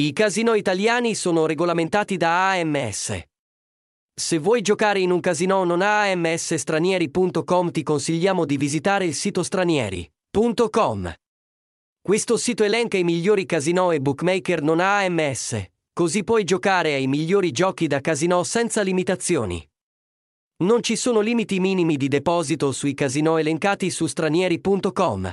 [0.00, 3.20] I casino italiani sono regolamentati da AMS.
[4.14, 11.12] Se vuoi giocare in un casino non AMSstranieri.com ti consigliamo di visitare il sito stranieri.com.
[12.00, 17.50] Questo sito elenca i migliori casino e bookmaker non AMS, così puoi giocare ai migliori
[17.50, 19.68] giochi da casino senza limitazioni.
[20.62, 25.32] Non ci sono limiti minimi di deposito sui casino elencati su stranieri.com.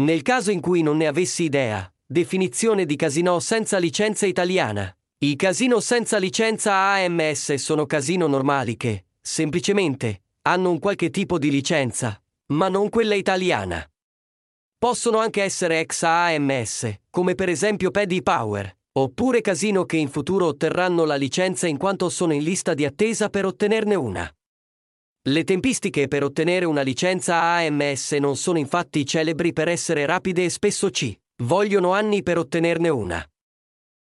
[0.00, 4.90] Nel caso in cui non ne avessi idea, definizione di casino senza licenza italiana.
[5.18, 11.50] I casino senza licenza AMS sono casino normali che, semplicemente, hanno un qualche tipo di
[11.50, 13.86] licenza, ma non quella italiana.
[14.78, 20.46] Possono anche essere ex AMS, come per esempio Paddy Power, oppure casino che in futuro
[20.46, 24.34] otterranno la licenza in quanto sono in lista di attesa per ottenerne una.
[25.22, 30.48] Le tempistiche per ottenere una licenza AMS non sono infatti celebri per essere rapide e
[30.48, 33.29] spesso ci vogliono anni per ottenerne una.